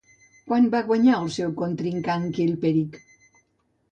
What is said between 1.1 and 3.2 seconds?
el seu contrincant Khilperic?